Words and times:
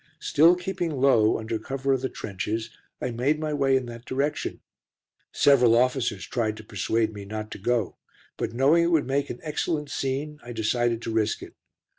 Still 0.19 0.55
keeping 0.55 0.99
low 0.99 1.37
under 1.37 1.59
cover 1.59 1.93
of 1.93 2.01
the 2.01 2.09
trenches, 2.09 2.71
I 2.99 3.11
made 3.11 3.37
my 3.39 3.53
way 3.53 3.75
in 3.77 3.85
that 3.85 4.03
direction. 4.03 4.61
Several 5.31 5.75
officers 5.75 6.25
tried 6.25 6.57
to 6.57 6.63
persuade 6.63 7.13
me 7.13 7.23
not 7.23 7.51
to 7.51 7.59
go, 7.59 7.97
but 8.35 8.51
knowing 8.51 8.83
it 8.85 8.91
would 8.91 9.05
make 9.05 9.29
an 9.29 9.39
excellent 9.43 9.91
scene, 9.91 10.39
I 10.43 10.53
decided 10.53 11.03
to 11.03 11.11
risk 11.13 11.43
it. 11.43 11.53